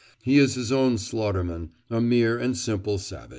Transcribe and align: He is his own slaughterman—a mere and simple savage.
He 0.23 0.39
is 0.39 0.55
his 0.55 0.71
own 0.71 0.95
slaughterman—a 0.97 2.01
mere 2.01 2.35
and 2.35 2.57
simple 2.57 2.97
savage. 2.97 3.29